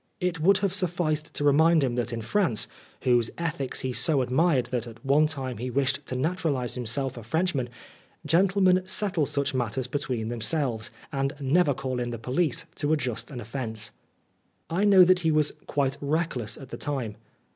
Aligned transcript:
It 0.19 0.39
would 0.39 0.57
have 0.65 0.73
sufficed 0.73 1.31
to 1.35 1.43
remind 1.43 1.83
him 1.83 1.93
that 1.93 2.11
in 2.11 2.23
France, 2.23 2.67
whose 3.03 3.29
ethics 3.37 3.81
he 3.81 3.93
so 3.93 4.23
admired 4.23 4.65
that 4.71 4.87
at 4.87 5.05
one 5.05 5.27
time 5.27 5.59
he 5.59 5.69
wished 5.69 6.03
to 6.07 6.15
naturalise 6.15 6.73
himself 6.73 7.17
a 7.17 7.23
Frenchman, 7.23 7.69
gentlemen 8.25 8.81
settle 8.87 9.27
such 9.27 9.53
matters 9.53 9.85
between 9.85 10.29
themselves, 10.29 10.89
and 11.11 11.33
never 11.39 11.75
call 11.75 11.99
in 11.99 12.09
the 12.09 12.17
119 12.17 12.17
Oscar 12.17 12.25
Wilde 12.25 12.35
police 12.35 12.81
to 12.81 12.93
adjust 12.93 13.29
an 13.29 13.39
offence. 13.41 13.91
I 14.71 14.85
know 14.85 15.03
that 15.03 15.19
he 15.19 15.29
was 15.29 15.51
quite 15.67 15.99
reckless 16.01 16.57
at 16.57 16.69
the 16.69 16.77
time. 16.77 17.15